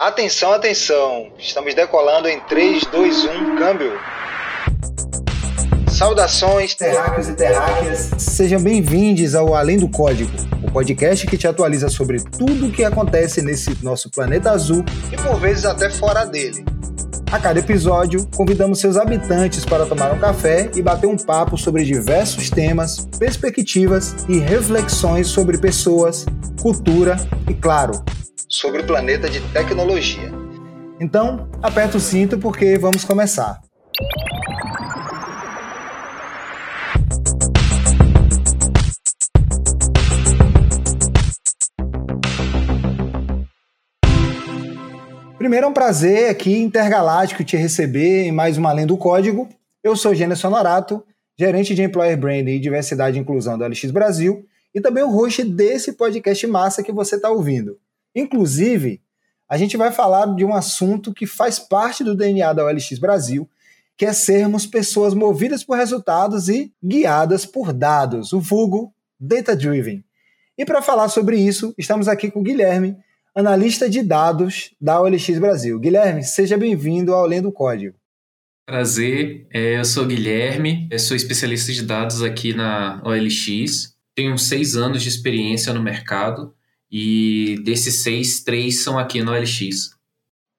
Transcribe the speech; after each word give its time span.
Atenção, 0.00 0.52
atenção! 0.52 1.26
Estamos 1.40 1.74
decolando 1.74 2.28
em 2.28 2.38
3, 2.38 2.84
2, 2.84 3.24
1, 3.24 3.56
câmbio. 3.56 3.98
Saudações, 5.90 6.72
terráqueos 6.76 7.28
e 7.28 7.34
terráqueas. 7.34 8.10
Sejam 8.16 8.62
bem-vindos 8.62 9.34
ao 9.34 9.56
Além 9.56 9.76
do 9.76 9.88
Código, 9.88 10.30
o 10.62 10.70
podcast 10.70 11.26
que 11.26 11.36
te 11.36 11.48
atualiza 11.48 11.88
sobre 11.88 12.22
tudo 12.22 12.68
o 12.68 12.70
que 12.70 12.84
acontece 12.84 13.42
nesse 13.42 13.76
nosso 13.82 14.08
planeta 14.08 14.52
azul 14.52 14.84
e 15.10 15.16
por 15.16 15.40
vezes 15.40 15.64
até 15.64 15.90
fora 15.90 16.24
dele. 16.24 16.64
A 17.32 17.40
cada 17.40 17.58
episódio, 17.58 18.24
convidamos 18.36 18.78
seus 18.78 18.96
habitantes 18.96 19.64
para 19.64 19.84
tomar 19.84 20.12
um 20.12 20.18
café 20.20 20.70
e 20.76 20.80
bater 20.80 21.08
um 21.08 21.16
papo 21.16 21.58
sobre 21.58 21.82
diversos 21.82 22.50
temas, 22.50 23.04
perspectivas 23.18 24.14
e 24.28 24.38
reflexões 24.38 25.26
sobre 25.26 25.58
pessoas, 25.58 26.24
cultura 26.62 27.16
e, 27.48 27.54
claro, 27.54 28.00
sobre 28.48 28.80
o 28.80 28.86
planeta 28.86 29.28
de 29.28 29.40
tecnologia. 29.52 30.32
Então, 30.98 31.48
aperta 31.62 31.98
o 31.98 32.00
cinto 32.00 32.38
porque 32.38 32.78
vamos 32.78 33.04
começar. 33.04 33.60
Primeiro 45.36 45.66
é 45.66 45.68
um 45.68 45.72
prazer 45.72 46.30
aqui 46.30 46.58
intergaláctico 46.58 47.44
te 47.44 47.56
receber 47.56 48.24
em 48.24 48.32
mais 48.32 48.58
uma 48.58 48.70
Além 48.70 48.86
do 48.86 48.96
Código. 48.96 49.48
Eu 49.84 49.94
sou 49.94 50.14
Gênesis 50.14 50.40
Sonorato, 50.40 51.04
gerente 51.38 51.74
de 51.74 51.82
Employer 51.82 52.18
Branding 52.18 52.52
e 52.52 52.58
Diversidade 52.58 53.16
e 53.16 53.20
Inclusão 53.20 53.56
da 53.56 53.66
LX 53.66 53.90
Brasil 53.90 54.44
e 54.74 54.80
também 54.80 55.04
o 55.04 55.10
host 55.10 55.44
desse 55.44 55.92
podcast 55.92 56.46
massa 56.46 56.82
que 56.82 56.92
você 56.92 57.16
está 57.16 57.30
ouvindo. 57.30 57.78
Inclusive, 58.14 59.00
a 59.48 59.56
gente 59.56 59.76
vai 59.76 59.90
falar 59.90 60.34
de 60.34 60.44
um 60.44 60.54
assunto 60.54 61.14
que 61.14 61.26
faz 61.26 61.58
parte 61.58 62.04
do 62.04 62.14
DNA 62.14 62.52
da 62.52 62.64
OLX 62.64 62.98
Brasil, 62.98 63.48
que 63.96 64.04
é 64.04 64.12
sermos 64.12 64.66
pessoas 64.66 65.14
movidas 65.14 65.64
por 65.64 65.76
resultados 65.76 66.48
e 66.48 66.72
guiadas 66.84 67.46
por 67.46 67.72
dados, 67.72 68.32
o 68.32 68.40
vulgo 68.40 68.92
Data 69.18 69.56
Driven. 69.56 70.04
E 70.56 70.64
para 70.64 70.82
falar 70.82 71.08
sobre 71.08 71.38
isso, 71.38 71.74
estamos 71.78 72.08
aqui 72.08 72.30
com 72.30 72.40
o 72.40 72.42
Guilherme, 72.42 72.96
analista 73.34 73.88
de 73.88 74.02
dados 74.02 74.74
da 74.80 75.00
OLX 75.00 75.38
Brasil. 75.38 75.78
Guilherme, 75.78 76.22
seja 76.22 76.56
bem-vindo 76.56 77.14
ao 77.14 77.24
Além 77.24 77.40
do 77.40 77.50
Código. 77.50 77.96
Prazer, 78.66 79.46
é, 79.50 79.78
eu 79.78 79.84
sou 79.84 80.04
Guilherme, 80.04 80.86
eu 80.90 80.98
sou 80.98 81.16
especialista 81.16 81.72
de 81.72 81.82
dados 81.82 82.22
aqui 82.22 82.52
na 82.52 83.00
OLX, 83.02 83.96
tenho 84.14 84.36
seis 84.36 84.76
anos 84.76 85.02
de 85.02 85.08
experiência 85.08 85.72
no 85.72 85.82
mercado 85.82 86.54
e 86.90 87.60
desses 87.64 88.02
seis, 88.02 88.42
três 88.42 88.82
são 88.82 88.98
aqui 88.98 89.22
no 89.22 89.32
OLX. 89.32 89.90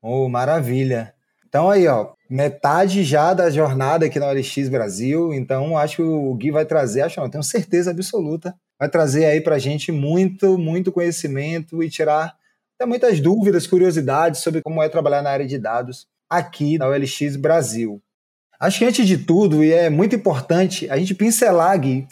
Oh, 0.02 0.30
maravilha! 0.30 1.14
Então 1.48 1.70
aí, 1.70 1.88
ó, 1.88 2.12
metade 2.30 3.04
já 3.04 3.34
da 3.34 3.50
jornada 3.50 4.06
aqui 4.06 4.20
na 4.20 4.28
OLX 4.28 4.70
Brasil, 4.70 5.34
então 5.34 5.78
acho 5.78 5.98
que 5.98 6.02
o 6.04 6.34
Gui 6.36 6.52
vai 6.52 6.66
trazer, 6.66 7.02
acho 7.02 7.20
não, 7.20 7.30
tenho 7.30 7.44
certeza 7.44 7.92
absoluta, 7.92 8.56
vai 8.80 8.88
trazer 8.88 9.26
aí 9.26 9.42
pra 9.42 9.58
gente 9.58 9.92
muito, 9.92 10.58
muito 10.58 10.92
conhecimento 10.92 11.82
e 11.82 11.90
tirar 11.90 12.38
tem 12.80 12.88
muitas 12.88 13.20
dúvidas, 13.20 13.68
curiosidades 13.68 14.40
sobre 14.40 14.62
como 14.62 14.82
é 14.82 14.88
trabalhar 14.88 15.22
na 15.22 15.30
área 15.30 15.46
de 15.46 15.58
dados 15.58 16.08
aqui 16.30 16.78
na 16.78 16.88
OLX 16.88 17.36
Brasil. 17.36 18.02
Acho 18.58 18.80
que 18.80 18.86
antes 18.86 19.06
de 19.06 19.18
tudo, 19.18 19.62
e 19.62 19.74
é 19.74 19.90
muito 19.90 20.16
importante, 20.16 20.90
a 20.90 20.96
gente 20.96 21.14
pincelar, 21.14 21.78
Gui, 21.78 22.08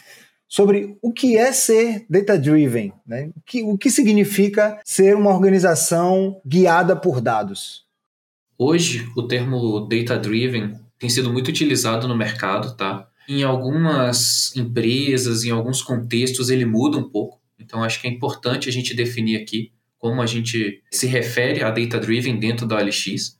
sobre 0.47 0.97
o 1.01 1.11
que 1.11 1.37
é 1.37 1.51
ser 1.51 2.05
data-driven, 2.09 2.93
né? 3.05 3.29
o, 3.35 3.41
que, 3.45 3.63
o 3.63 3.77
que 3.77 3.91
significa 3.91 4.79
ser 4.85 5.15
uma 5.15 5.31
organização 5.31 6.41
guiada 6.45 6.95
por 6.95 7.19
dados. 7.19 7.85
Hoje, 8.57 9.07
o 9.15 9.23
termo 9.23 9.81
data-driven 9.81 10.75
tem 10.97 11.09
sido 11.09 11.31
muito 11.31 11.49
utilizado 11.49 12.07
no 12.07 12.17
mercado, 12.17 12.75
tá? 12.75 13.07
Em 13.29 13.43
algumas 13.43 14.55
empresas, 14.55 15.43
em 15.43 15.51
alguns 15.51 15.81
contextos, 15.81 16.49
ele 16.49 16.65
muda 16.65 16.97
um 16.97 17.09
pouco. 17.09 17.39
Então, 17.59 17.83
acho 17.83 18.01
que 18.01 18.07
é 18.07 18.09
importante 18.09 18.69
a 18.69 18.71
gente 18.71 18.95
definir 18.95 19.35
aqui 19.35 19.71
como 19.99 20.21
a 20.21 20.25
gente 20.25 20.81
se 20.91 21.07
refere 21.07 21.61
a 21.63 21.69
data 21.69 21.99
driven 21.99 22.39
dentro 22.39 22.65
da 22.65 22.77
OLX. 22.77 23.37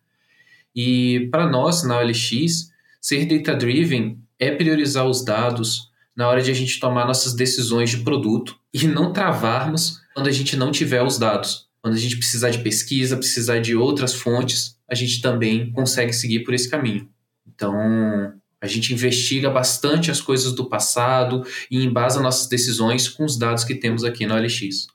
E 0.76 1.28
para 1.32 1.50
nós, 1.50 1.84
na 1.84 2.00
OLX, 2.00 2.70
ser 3.00 3.26
data 3.26 3.56
driven 3.56 4.20
é 4.38 4.52
priorizar 4.52 5.08
os 5.08 5.24
dados 5.24 5.87
na 6.18 6.28
hora 6.28 6.42
de 6.42 6.50
a 6.50 6.54
gente 6.54 6.80
tomar 6.80 7.06
nossas 7.06 7.36
decisões 7.36 7.92
de 7.92 7.98
produto 7.98 8.60
e 8.74 8.88
não 8.88 9.14
travarmos 9.14 10.02
quando 10.16 10.28
a 10.28 10.32
gente 10.32 10.58
não 10.58 10.72
tiver 10.72 11.04
os 11.04 11.20
dados. 11.20 11.68
Quando 11.80 11.94
a 11.94 12.00
gente 12.00 12.18
precisar 12.18 12.50
de 12.50 12.58
pesquisa, 12.60 13.16
precisar 13.16 13.60
de 13.60 13.76
outras 13.76 14.16
fontes, 14.16 14.78
a 14.90 14.96
gente 14.96 15.22
também 15.22 15.72
consegue 15.72 16.12
seguir 16.12 16.44
por 16.44 16.56
esse 16.56 16.68
caminho. 16.68 17.08
Então, 17.48 18.34
a 18.60 18.66
gente 18.66 18.92
investiga 18.92 19.50
bastante 19.52 20.10
as 20.10 20.20
coisas 20.20 20.54
do 20.54 20.68
passado 20.68 21.46
e 21.70 21.86
embasa 21.86 22.20
nossas 22.20 22.48
decisões 22.48 23.08
com 23.08 23.24
os 23.24 23.38
dados 23.38 23.64
que 23.64 23.76
temos 23.76 24.04
aqui 24.04 24.26
no 24.26 24.34
OLX. 24.34 24.88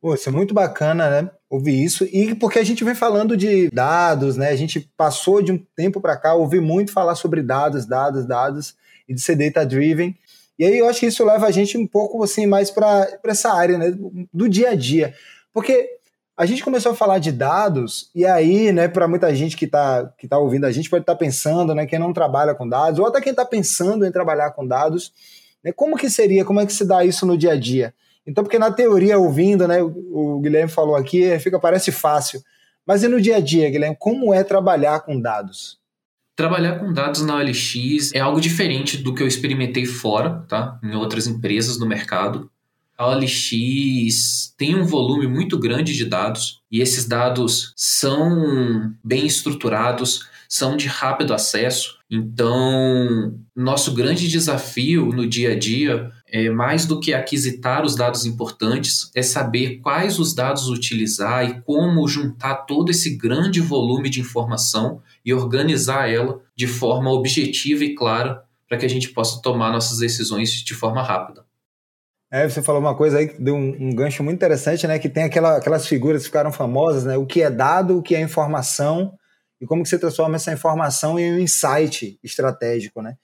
Pô, 0.00 0.14
isso 0.14 0.30
é 0.30 0.32
muito 0.32 0.54
bacana, 0.54 1.10
né? 1.10 1.30
Ouvir 1.50 1.84
isso. 1.84 2.04
E 2.04 2.34
porque 2.34 2.58
a 2.58 2.64
gente 2.64 2.82
vem 2.82 2.94
falando 2.94 3.36
de 3.36 3.68
dados, 3.68 4.38
né? 4.38 4.48
A 4.48 4.56
gente 4.56 4.90
passou 4.96 5.42
de 5.42 5.52
um 5.52 5.58
tempo 5.76 6.00
para 6.00 6.16
cá, 6.16 6.32
ouvir 6.32 6.62
muito 6.62 6.90
falar 6.90 7.14
sobre 7.14 7.42
dados, 7.42 7.84
dados, 7.84 8.26
dados, 8.26 8.74
e 9.06 9.14
de 9.14 9.20
ser 9.20 9.36
data-driven. 9.36 10.16
E 10.60 10.64
aí 10.66 10.78
eu 10.78 10.86
acho 10.86 11.00
que 11.00 11.06
isso 11.06 11.24
leva 11.24 11.46
a 11.46 11.50
gente 11.50 11.78
um 11.78 11.86
pouco 11.86 12.22
assim 12.22 12.44
mais 12.44 12.70
para 12.70 13.08
essa 13.24 13.50
área, 13.50 13.78
né? 13.78 13.94
Do 14.30 14.46
dia 14.46 14.68
a 14.68 14.74
dia. 14.74 15.14
Porque 15.54 15.88
a 16.36 16.44
gente 16.44 16.62
começou 16.62 16.92
a 16.92 16.94
falar 16.94 17.18
de 17.18 17.32
dados, 17.32 18.10
e 18.14 18.26
aí, 18.26 18.70
né, 18.70 18.86
para 18.86 19.08
muita 19.08 19.34
gente 19.34 19.56
que 19.56 19.64
está 19.64 20.12
que 20.18 20.28
tá 20.28 20.36
ouvindo 20.36 20.66
a 20.66 20.70
gente, 20.70 20.90
pode 20.90 21.02
estar 21.02 21.14
tá 21.14 21.18
pensando, 21.18 21.74
né, 21.74 21.86
quem 21.86 21.98
não 21.98 22.12
trabalha 22.12 22.54
com 22.54 22.68
dados, 22.68 23.00
ou 23.00 23.06
até 23.06 23.22
quem 23.22 23.30
está 23.30 23.42
pensando 23.42 24.04
em 24.04 24.12
trabalhar 24.12 24.50
com 24.50 24.66
dados, 24.66 25.14
né, 25.64 25.72
como 25.72 25.96
que 25.96 26.10
seria, 26.10 26.44
como 26.44 26.60
é 26.60 26.66
que 26.66 26.74
se 26.74 26.84
dá 26.84 27.06
isso 27.06 27.24
no 27.24 27.38
dia 27.38 27.52
a 27.52 27.56
dia? 27.56 27.94
Então, 28.26 28.44
porque 28.44 28.58
na 28.58 28.70
teoria, 28.70 29.18
ouvindo, 29.18 29.66
né, 29.66 29.82
o, 29.82 30.40
Guilherme 30.40 30.70
falou 30.70 30.94
aqui, 30.94 31.38
fica, 31.38 31.58
parece 31.58 31.90
fácil. 31.90 32.42
Mas 32.86 33.02
e 33.02 33.08
no 33.08 33.18
dia 33.18 33.36
a 33.36 33.40
dia, 33.40 33.70
Guilherme, 33.70 33.96
como 33.98 34.34
é 34.34 34.44
trabalhar 34.44 35.00
com 35.00 35.18
dados? 35.18 35.79
Trabalhar 36.40 36.78
com 36.78 36.90
dados 36.90 37.20
na 37.20 37.36
OLX 37.36 38.14
é 38.14 38.18
algo 38.18 38.40
diferente 38.40 38.96
do 38.96 39.14
que 39.14 39.22
eu 39.22 39.26
experimentei 39.26 39.84
fora, 39.84 40.42
tá? 40.48 40.80
Em 40.82 40.94
outras 40.94 41.26
empresas 41.26 41.78
no 41.78 41.84
mercado. 41.84 42.50
A 42.96 43.08
OLX 43.08 44.54
tem 44.56 44.74
um 44.74 44.86
volume 44.86 45.26
muito 45.26 45.58
grande 45.58 45.94
de 45.94 46.06
dados 46.06 46.62
e 46.72 46.80
esses 46.80 47.06
dados 47.06 47.74
são 47.76 48.90
bem 49.04 49.26
estruturados, 49.26 50.29
são 50.50 50.76
de 50.76 50.88
rápido 50.88 51.32
acesso. 51.32 52.00
Então, 52.10 53.38
nosso 53.54 53.94
grande 53.94 54.28
desafio 54.28 55.06
no 55.06 55.24
dia 55.24 55.52
a 55.52 55.58
dia 55.58 56.10
é, 56.26 56.50
mais 56.50 56.86
do 56.86 56.98
que 56.98 57.14
aquisitar 57.14 57.84
os 57.84 57.94
dados 57.94 58.26
importantes, 58.26 59.12
é 59.14 59.22
saber 59.22 59.76
quais 59.76 60.18
os 60.18 60.34
dados 60.34 60.68
utilizar 60.68 61.48
e 61.48 61.60
como 61.62 62.08
juntar 62.08 62.66
todo 62.66 62.90
esse 62.90 63.16
grande 63.16 63.60
volume 63.60 64.10
de 64.10 64.20
informação 64.20 65.00
e 65.24 65.32
organizar 65.32 66.10
ela 66.10 66.40
de 66.56 66.66
forma 66.66 67.12
objetiva 67.12 67.84
e 67.84 67.94
clara 67.94 68.42
para 68.68 68.76
que 68.76 68.86
a 68.86 68.90
gente 68.90 69.10
possa 69.10 69.40
tomar 69.40 69.70
nossas 69.70 69.98
decisões 69.98 70.50
de 70.50 70.74
forma 70.74 71.00
rápida. 71.00 71.44
É, 72.32 72.48
você 72.48 72.62
falou 72.62 72.80
uma 72.80 72.96
coisa 72.96 73.18
aí 73.18 73.28
que 73.28 73.40
deu 73.40 73.54
um, 73.54 73.88
um 73.88 73.94
gancho 73.94 74.22
muito 74.22 74.36
interessante, 74.36 74.86
né? 74.86 75.00
Que 75.00 75.08
tem 75.08 75.24
aquela, 75.24 75.56
aquelas 75.56 75.86
figuras 75.86 76.22
que 76.22 76.28
ficaram 76.28 76.52
famosas, 76.52 77.04
né? 77.04 77.16
O 77.16 77.26
que 77.26 77.42
é 77.42 77.50
dado, 77.50 77.98
o 77.98 78.02
que 78.02 78.14
é 78.14 78.20
informação 78.20 79.12
e 79.60 79.66
como 79.66 79.82
que 79.82 79.88
você 79.88 79.98
transforma 79.98 80.36
essa 80.36 80.52
informação 80.52 81.18
em 81.18 81.34
um 81.34 81.38
insight 81.38 82.18
estratégico, 82.22 83.02
né? 83.02 83.16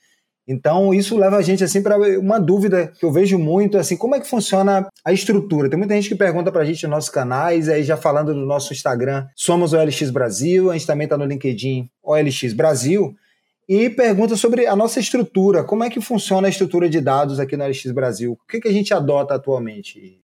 Então, 0.49 0.95
isso 0.95 1.17
leva 1.17 1.37
a 1.37 1.43
gente 1.43 1.65
assim 1.65 1.83
para 1.83 1.97
uma 2.21 2.39
dúvida 2.39 2.87
que 2.87 3.05
eu 3.05 3.11
vejo 3.11 3.37
muito, 3.37 3.77
assim, 3.77 3.97
como 3.97 4.15
é 4.15 4.21
que 4.21 4.29
funciona 4.29 4.87
a 5.05 5.13
estrutura? 5.13 5.69
Tem 5.69 5.77
muita 5.77 5.95
gente 5.95 6.09
que 6.09 6.15
pergunta 6.15 6.53
para 6.53 6.63
a 6.63 6.65
gente 6.65 6.85
nos 6.85 6.91
nossos 6.91 7.11
canais, 7.11 7.69
aí 7.69 7.83
já 7.83 7.97
falando 7.97 8.33
do 8.33 8.47
nosso 8.47 8.73
Instagram, 8.73 9.27
somos 9.35 9.73
OLX 9.73 10.11
Brasil, 10.11 10.71
a 10.71 10.75
gente 10.75 10.87
também 10.87 11.07
está 11.07 11.19
no 11.19 11.25
LinkedIn 11.25 11.91
OLX 12.01 12.53
Brasil, 12.53 13.17
e 13.69 13.91
pergunta 13.91 14.37
sobre 14.37 14.69
a 14.69 14.77
nossa 14.77 15.01
estrutura, 15.01 15.65
como 15.65 15.83
é 15.83 15.91
que 15.91 16.01
funciona 16.01 16.47
a 16.47 16.51
estrutura 16.51 16.89
de 16.89 17.01
dados 17.01 17.41
aqui 17.41 17.57
no 17.57 17.65
OLX 17.65 17.91
Brasil? 17.91 18.33
O 18.33 18.47
que, 18.47 18.61
que 18.61 18.69
a 18.69 18.73
gente 18.73 18.95
adota 18.95 19.35
atualmente? 19.35 20.21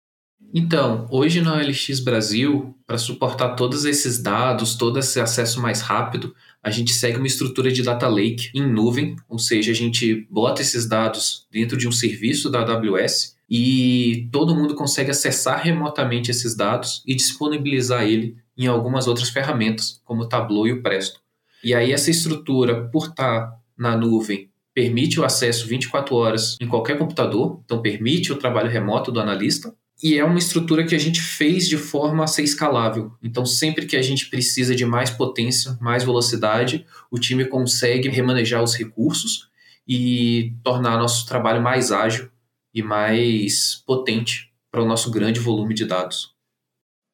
Então, 0.52 1.06
hoje 1.10 1.42
no 1.42 1.52
OLX 1.52 2.00
Brasil, 2.00 2.74
para 2.86 2.96
suportar 2.96 3.54
todos 3.54 3.84
esses 3.84 4.22
dados, 4.22 4.76
todo 4.76 4.98
esse 4.98 5.20
acesso 5.20 5.60
mais 5.60 5.82
rápido, 5.82 6.34
a 6.62 6.70
gente 6.70 6.92
segue 6.92 7.18
uma 7.18 7.26
estrutura 7.26 7.70
de 7.70 7.82
data 7.82 8.08
lake 8.08 8.50
em 8.54 8.66
nuvem, 8.66 9.14
ou 9.28 9.38
seja, 9.38 9.72
a 9.72 9.74
gente 9.74 10.26
bota 10.30 10.62
esses 10.62 10.88
dados 10.88 11.46
dentro 11.50 11.76
de 11.76 11.86
um 11.86 11.92
serviço 11.92 12.50
da 12.50 12.60
AWS 12.60 13.36
e 13.48 14.28
todo 14.32 14.54
mundo 14.54 14.74
consegue 14.74 15.10
acessar 15.10 15.62
remotamente 15.62 16.30
esses 16.30 16.56
dados 16.56 17.02
e 17.06 17.14
disponibilizar 17.14 18.04
ele 18.04 18.36
em 18.56 18.66
algumas 18.66 19.06
outras 19.06 19.28
ferramentas, 19.28 20.00
como 20.04 20.22
o 20.22 20.28
Tableau 20.28 20.66
e 20.66 20.72
o 20.72 20.82
Presto. 20.82 21.20
E 21.62 21.74
aí 21.74 21.92
essa 21.92 22.10
estrutura, 22.10 22.88
por 22.88 23.08
estar 23.08 23.52
na 23.76 23.96
nuvem, 23.96 24.50
permite 24.74 25.20
o 25.20 25.24
acesso 25.24 25.66
24 25.66 26.14
horas 26.14 26.56
em 26.60 26.66
qualquer 26.66 26.96
computador, 26.96 27.60
então 27.64 27.82
permite 27.82 28.32
o 28.32 28.36
trabalho 28.36 28.70
remoto 28.70 29.12
do 29.12 29.20
analista 29.20 29.74
e 30.02 30.16
é 30.16 30.24
uma 30.24 30.38
estrutura 30.38 30.86
que 30.86 30.94
a 30.94 30.98
gente 30.98 31.20
fez 31.20 31.68
de 31.68 31.76
forma 31.76 32.22
a 32.22 32.28
ser 32.28 32.42
escalável. 32.42 33.12
Então, 33.22 33.44
sempre 33.44 33.84
que 33.86 33.96
a 33.96 34.02
gente 34.02 34.30
precisa 34.30 34.74
de 34.74 34.84
mais 34.84 35.10
potência, 35.10 35.76
mais 35.80 36.04
velocidade, 36.04 36.86
o 37.10 37.18
time 37.18 37.44
consegue 37.44 38.08
remanejar 38.08 38.62
os 38.62 38.74
recursos 38.74 39.48
e 39.86 40.52
tornar 40.62 40.98
nosso 40.98 41.26
trabalho 41.26 41.60
mais 41.60 41.90
ágil 41.90 42.28
e 42.72 42.82
mais 42.82 43.82
potente 43.86 44.52
para 44.70 44.82
o 44.82 44.86
nosso 44.86 45.10
grande 45.10 45.40
volume 45.40 45.74
de 45.74 45.84
dados. 45.84 46.36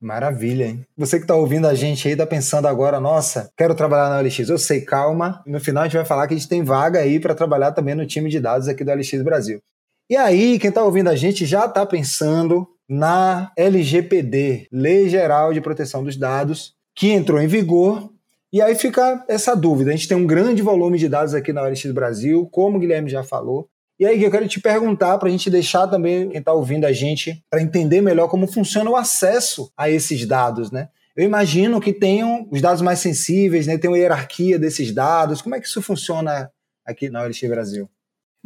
Maravilha, 0.00 0.66
hein? 0.66 0.84
Você 0.98 1.16
que 1.16 1.25
está 1.25 1.34
ouvindo 1.34 1.66
a 1.66 1.75
gente 1.75 2.06
aí, 2.06 2.12
está 2.12 2.26
pensando 2.26 2.69
agora, 2.69 3.00
nossa, 3.00 3.50
quero 3.56 3.75
trabalhar 3.75 4.10
na 4.10 4.19
OLX. 4.19 4.50
Eu 4.50 4.58
sei, 4.58 4.82
calma. 4.82 5.42
No 5.46 5.58
final 5.58 5.84
a 5.84 5.86
gente 5.86 5.96
vai 5.96 6.04
falar 6.04 6.26
que 6.26 6.34
a 6.34 6.36
gente 6.36 6.48
tem 6.48 6.62
vaga 6.62 6.98
aí 6.98 7.19
para 7.19 7.34
trabalhar 7.34 7.72
também 7.72 7.94
no 7.94 8.06
time 8.06 8.28
de 8.28 8.38
dados 8.38 8.69
aqui 8.69 8.84
do 8.84 8.90
OLX 8.90 9.22
Brasil. 9.22 9.62
E 10.10 10.16
aí, 10.16 10.58
quem 10.58 10.69
está 10.69 10.84
ouvindo 10.84 11.08
a 11.08 11.16
gente 11.16 11.46
já 11.46 11.64
está 11.64 11.86
pensando 11.86 12.69
na 12.88 13.50
LGPD, 13.56 14.69
Lei 14.70 15.08
Geral 15.08 15.52
de 15.52 15.60
Proteção 15.60 16.04
dos 16.04 16.16
Dados, 16.16 16.75
que 16.94 17.10
entrou 17.10 17.40
em 17.40 17.46
vigor. 17.46 18.10
E 18.52 18.62
aí 18.62 18.75
fica 18.75 19.25
essa 19.28 19.54
dúvida. 19.54 19.90
A 19.90 19.96
gente 19.96 20.08
tem 20.08 20.16
um 20.16 20.26
grande 20.26 20.62
volume 20.62 20.98
de 20.98 21.08
dados 21.08 21.34
aqui 21.34 21.52
na 21.52 21.62
OLX 21.62 21.86
Brasil, 21.92 22.48
como 22.52 22.76
o 22.76 22.81
Guilherme 22.81 23.10
já 23.10 23.25
falou. 23.25 23.69
E 23.98 24.04
aí, 24.04 24.22
eu 24.22 24.31
quero 24.31 24.48
te 24.48 24.60
perguntar 24.60 25.19
para 25.19 25.28
a 25.28 25.31
gente 25.31 25.48
deixar 25.48 25.86
também 25.86 26.28
quem 26.28 26.38
está 26.40 26.52
ouvindo 26.52 26.84
a 26.84 26.92
gente 26.92 27.44
para 27.48 27.62
entender 27.62 28.00
melhor 28.00 28.28
como 28.28 28.46
funciona 28.46 28.90
o 28.90 28.96
acesso 28.96 29.70
a 29.76 29.88
esses 29.88 30.26
dados, 30.26 30.72
né? 30.72 30.88
Eu 31.16 31.25
imagino 31.25 31.81
que 31.81 31.92
tenham 31.92 32.48
os 32.50 32.60
dados 32.60 32.82
mais 32.82 32.98
sensíveis, 32.98 33.69
né? 33.69 33.78
Tem 33.78 33.88
uma 33.88 33.98
hierarquia 33.98 34.58
desses 34.58 34.92
dados. 34.92 35.40
Como 35.40 35.54
é 35.54 35.60
que 35.60 35.66
isso 35.69 35.81
funciona 35.81 36.50
aqui 36.84 37.08
na 37.08 37.22
OLX 37.22 37.40
Brasil? 37.42 37.88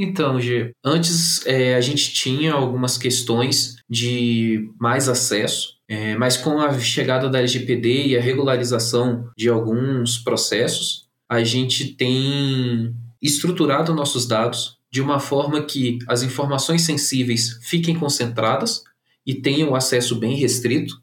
Então, 0.00 0.41
G, 0.41 0.71
antes 0.85 1.45
é, 1.45 1.75
a 1.75 1.81
gente 1.81 2.12
tinha 2.12 2.53
algumas 2.53 2.97
questões 2.97 3.79
de 3.91 4.71
mais 4.79 5.09
acesso, 5.09 5.77
é, 5.89 6.15
mas 6.15 6.37
com 6.37 6.61
a 6.61 6.79
chegada 6.79 7.29
da 7.29 7.39
LGPD 7.39 8.06
e 8.06 8.17
a 8.17 8.21
regularização 8.21 9.29
de 9.37 9.49
alguns 9.49 10.17
processos, 10.19 11.09
a 11.29 11.43
gente 11.43 11.97
tem 11.97 12.95
estruturado 13.21 13.93
nossos 13.93 14.25
dados 14.25 14.79
de 14.89 15.03
uma 15.03 15.19
forma 15.19 15.62
que 15.62 15.99
as 16.06 16.23
informações 16.23 16.83
sensíveis 16.83 17.59
fiquem 17.62 17.99
concentradas 17.99 18.85
e 19.27 19.35
tenham 19.35 19.75
acesso 19.75 20.15
bem 20.15 20.37
restrito, 20.37 21.03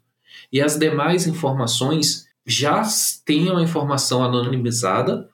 e 0.50 0.62
as 0.62 0.78
demais 0.78 1.26
informações 1.26 2.26
já 2.46 2.82
tenham 3.26 3.58
a 3.58 3.62
informação 3.62 4.24
anonimizada 4.24 5.28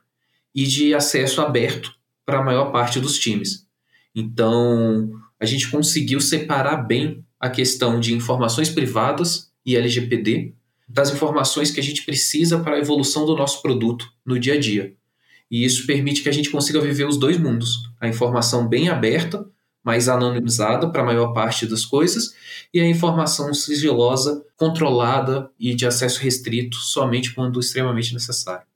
e 0.53 0.67
de 0.67 0.94
acesso 0.94 1.41
aberto 1.41 2.01
para 2.24 2.38
a 2.38 2.44
maior 2.44 2.70
parte 2.70 3.00
dos 3.00 3.19
times. 3.19 3.66
Então, 4.14 5.10
a 5.40 5.44
gente 5.44 5.70
conseguiu 5.70 6.20
separar 6.20 6.76
bem 6.76 7.24
a 7.40 7.50
questão 7.50 7.98
de 7.98 8.14
informações 8.14 8.69
privadas 8.69 9.50
e 9.64 9.76
LGPD 9.76 10.54
das 10.88 11.10
informações 11.10 11.70
que 11.70 11.80
a 11.80 11.82
gente 11.82 12.04
precisa 12.04 12.58
para 12.60 12.76
a 12.76 12.78
evolução 12.78 13.24
do 13.24 13.34
nosso 13.34 13.62
produto 13.62 14.12
no 14.24 14.38
dia 14.38 14.54
a 14.54 14.60
dia. 14.60 14.94
E 15.50 15.64
isso 15.64 15.86
permite 15.86 16.22
que 16.22 16.28
a 16.28 16.32
gente 16.32 16.50
consiga 16.50 16.80
viver 16.80 17.06
os 17.06 17.16
dois 17.16 17.38
mundos: 17.38 17.90
a 18.00 18.08
informação 18.08 18.68
bem 18.68 18.88
aberta, 18.88 19.46
mais 19.82 20.08
anonimizada 20.08 20.90
para 20.90 21.02
a 21.02 21.04
maior 21.04 21.32
parte 21.32 21.66
das 21.66 21.84
coisas, 21.84 22.34
e 22.72 22.80
a 22.80 22.86
informação 22.86 23.52
sigilosa, 23.52 24.44
controlada 24.56 25.50
e 25.58 25.75
de 25.75 25.86
acesso 25.86 26.20
restrito 26.20 26.76
somente 26.76 27.34
quando 27.34 27.58
extremamente 27.58 28.14
necessário. 28.14 28.71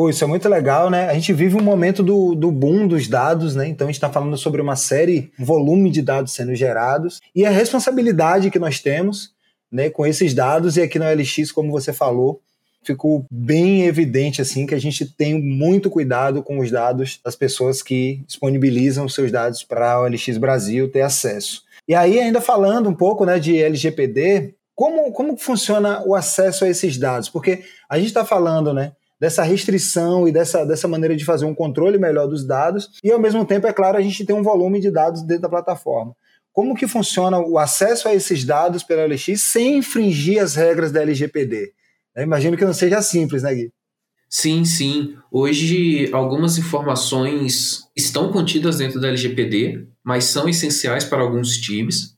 Pô, 0.00 0.08
isso 0.08 0.24
é 0.24 0.26
muito 0.26 0.48
legal, 0.48 0.88
né? 0.88 1.10
A 1.10 1.12
gente 1.12 1.30
vive 1.30 1.56
um 1.56 1.62
momento 1.62 2.02
do, 2.02 2.34
do 2.34 2.50
boom 2.50 2.88
dos 2.88 3.06
dados, 3.06 3.54
né? 3.54 3.68
Então 3.68 3.86
a 3.86 3.90
gente 3.90 3.98
está 3.98 4.08
falando 4.08 4.34
sobre 4.38 4.62
uma 4.62 4.74
série, 4.74 5.30
um 5.38 5.44
volume 5.44 5.90
de 5.90 6.00
dados 6.00 6.32
sendo 6.32 6.54
gerados 6.54 7.20
e 7.36 7.44
a 7.44 7.50
responsabilidade 7.50 8.50
que 8.50 8.58
nós 8.58 8.80
temos 8.80 9.34
né, 9.70 9.90
com 9.90 10.06
esses 10.06 10.32
dados. 10.32 10.78
E 10.78 10.80
aqui 10.80 10.98
no 10.98 11.04
LX, 11.04 11.52
como 11.52 11.70
você 11.70 11.92
falou, 11.92 12.40
ficou 12.82 13.26
bem 13.30 13.82
evidente 13.82 14.40
assim 14.40 14.64
que 14.64 14.74
a 14.74 14.80
gente 14.80 15.04
tem 15.04 15.38
muito 15.38 15.90
cuidado 15.90 16.42
com 16.42 16.60
os 16.60 16.70
dados 16.70 17.20
das 17.22 17.36
pessoas 17.36 17.82
que 17.82 18.22
disponibilizam 18.26 19.06
seus 19.06 19.30
dados 19.30 19.62
para 19.62 20.00
o 20.00 20.06
LX 20.06 20.38
Brasil 20.38 20.90
ter 20.90 21.02
acesso. 21.02 21.62
E 21.86 21.94
aí, 21.94 22.18
ainda 22.18 22.40
falando 22.40 22.88
um 22.88 22.94
pouco 22.94 23.26
né, 23.26 23.38
de 23.38 23.62
LGPD, 23.62 24.54
como, 24.74 25.12
como 25.12 25.36
funciona 25.36 26.02
o 26.06 26.14
acesso 26.14 26.64
a 26.64 26.70
esses 26.70 26.96
dados? 26.96 27.28
Porque 27.28 27.64
a 27.86 27.98
gente 27.98 28.06
está 28.06 28.24
falando, 28.24 28.72
né? 28.72 28.92
Dessa 29.20 29.42
restrição 29.42 30.26
e 30.26 30.32
dessa, 30.32 30.64
dessa 30.64 30.88
maneira 30.88 31.14
de 31.14 31.24
fazer 31.24 31.44
um 31.44 31.54
controle 31.54 31.98
melhor 31.98 32.26
dos 32.26 32.46
dados, 32.46 32.90
e 33.04 33.12
ao 33.12 33.20
mesmo 33.20 33.44
tempo, 33.44 33.66
é 33.66 33.72
claro, 33.72 33.98
a 33.98 34.00
gente 34.00 34.24
tem 34.24 34.34
um 34.34 34.42
volume 34.42 34.80
de 34.80 34.90
dados 34.90 35.22
dentro 35.22 35.42
da 35.42 35.48
plataforma. 35.48 36.16
Como 36.52 36.74
que 36.74 36.88
funciona 36.88 37.38
o 37.38 37.58
acesso 37.58 38.08
a 38.08 38.14
esses 38.14 38.44
dados 38.44 38.82
pela 38.82 39.06
LX 39.06 39.40
sem 39.40 39.78
infringir 39.78 40.42
as 40.42 40.54
regras 40.54 40.90
da 40.90 41.02
LGPD? 41.02 41.72
Imagino 42.16 42.56
que 42.56 42.64
não 42.64 42.74
seja 42.74 43.00
simples, 43.02 43.42
né, 43.42 43.54
Gui? 43.54 43.72
Sim, 44.28 44.64
sim. 44.64 45.16
Hoje, 45.30 46.08
algumas 46.12 46.56
informações 46.56 47.84
estão 47.96 48.32
contidas 48.32 48.78
dentro 48.78 49.00
da 49.00 49.08
LGPD, 49.08 49.86
mas 50.04 50.24
são 50.24 50.48
essenciais 50.48 51.04
para 51.04 51.20
alguns 51.20 51.56
times. 51.56 52.16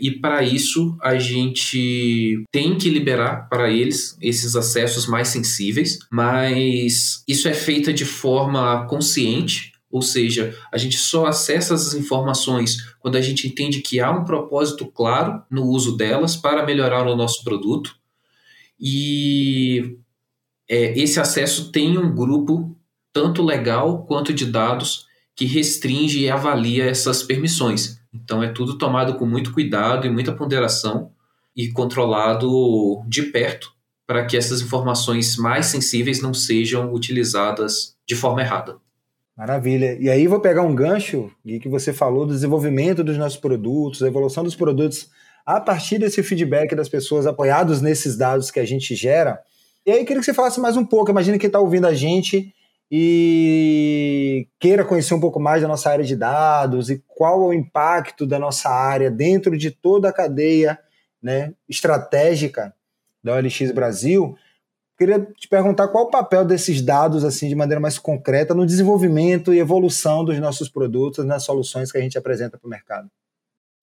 E 0.00 0.10
para 0.10 0.42
isso, 0.42 0.96
a 1.02 1.18
gente 1.18 2.44
tem 2.52 2.76
que 2.76 2.90
liberar 2.90 3.48
para 3.48 3.70
eles 3.70 4.16
esses 4.20 4.54
acessos 4.54 5.06
mais 5.06 5.28
sensíveis, 5.28 5.98
mas 6.10 7.22
isso 7.26 7.48
é 7.48 7.54
feito 7.54 7.92
de 7.92 8.04
forma 8.04 8.86
consciente, 8.86 9.72
ou 9.90 10.02
seja, 10.02 10.54
a 10.70 10.76
gente 10.76 10.98
só 10.98 11.26
acessa 11.26 11.74
as 11.74 11.94
informações 11.94 12.94
quando 12.98 13.16
a 13.16 13.20
gente 13.20 13.46
entende 13.46 13.80
que 13.80 14.00
há 14.00 14.10
um 14.10 14.24
propósito 14.24 14.86
claro 14.86 15.42
no 15.50 15.64
uso 15.64 15.96
delas 15.96 16.36
para 16.36 16.66
melhorar 16.66 17.06
o 17.06 17.16
nosso 17.16 17.42
produto. 17.42 17.96
E 18.78 19.96
é, 20.68 20.98
esse 20.98 21.18
acesso 21.18 21.70
tem 21.70 21.96
um 21.96 22.14
grupo, 22.14 22.76
tanto 23.12 23.42
legal 23.42 24.04
quanto 24.04 24.34
de 24.34 24.44
dados, 24.44 25.06
que 25.34 25.44
restringe 25.44 26.20
e 26.20 26.30
avalia 26.30 26.84
essas 26.84 27.22
permissões. 27.22 27.95
Então 28.24 28.42
é 28.42 28.48
tudo 28.48 28.78
tomado 28.78 29.14
com 29.16 29.26
muito 29.26 29.52
cuidado 29.52 30.06
e 30.06 30.10
muita 30.10 30.32
ponderação 30.32 31.10
e 31.56 31.68
controlado 31.68 33.02
de 33.08 33.22
perto 33.22 33.74
para 34.06 34.24
que 34.24 34.36
essas 34.36 34.60
informações 34.60 35.36
mais 35.36 35.66
sensíveis 35.66 36.22
não 36.22 36.32
sejam 36.32 36.92
utilizadas 36.92 37.96
de 38.06 38.14
forma 38.14 38.40
errada. 38.40 38.76
Maravilha. 39.36 39.98
E 40.00 40.08
aí 40.08 40.26
vou 40.26 40.40
pegar 40.40 40.62
um 40.62 40.74
gancho 40.74 41.30
Gui, 41.44 41.58
que 41.58 41.68
você 41.68 41.92
falou 41.92 42.24
do 42.24 42.32
desenvolvimento 42.32 43.02
dos 43.02 43.18
nossos 43.18 43.38
produtos, 43.38 44.02
a 44.02 44.06
evolução 44.06 44.44
dos 44.44 44.54
produtos 44.54 45.10
a 45.44 45.60
partir 45.60 45.98
desse 45.98 46.22
feedback 46.22 46.74
das 46.74 46.88
pessoas 46.88 47.26
apoiados 47.26 47.80
nesses 47.80 48.16
dados 48.16 48.50
que 48.50 48.58
a 48.58 48.64
gente 48.64 48.94
gera. 48.94 49.38
E 49.84 49.90
aí 49.90 50.04
queria 50.04 50.20
que 50.20 50.24
você 50.24 50.34
falasse 50.34 50.58
mais 50.60 50.76
um 50.76 50.84
pouco. 50.84 51.10
Imagina 51.10 51.38
quem 51.38 51.48
está 51.48 51.60
ouvindo 51.60 51.86
a 51.86 51.94
gente 51.94 52.52
e 52.90 54.48
queira 54.60 54.84
conhecer 54.84 55.14
um 55.14 55.20
pouco 55.20 55.40
mais 55.40 55.62
da 55.62 55.68
nossa 55.68 55.90
área 55.90 56.04
de 56.04 56.14
dados 56.14 56.88
e 56.88 57.02
qual 57.06 57.42
é 57.42 57.46
o 57.46 57.52
impacto 57.52 58.26
da 58.26 58.38
nossa 58.38 58.68
área 58.68 59.10
dentro 59.10 59.56
de 59.58 59.70
toda 59.70 60.08
a 60.08 60.12
cadeia 60.12 60.78
né, 61.20 61.52
estratégica 61.68 62.74
da 63.22 63.34
OLX 63.34 63.72
Brasil, 63.72 64.36
queria 64.96 65.20
te 65.36 65.48
perguntar 65.48 65.88
qual 65.88 66.04
o 66.04 66.10
papel 66.10 66.44
desses 66.44 66.80
dados 66.80 67.24
assim 67.24 67.48
de 67.48 67.56
maneira 67.56 67.80
mais 67.80 67.98
concreta 67.98 68.54
no 68.54 68.64
desenvolvimento 68.64 69.52
e 69.52 69.58
evolução 69.58 70.24
dos 70.24 70.38
nossos 70.38 70.68
produtos, 70.68 71.24
nas 71.24 71.44
soluções 71.44 71.90
que 71.90 71.98
a 71.98 72.00
gente 72.00 72.16
apresenta 72.16 72.56
para 72.56 72.66
o 72.66 72.70
mercado. 72.70 73.10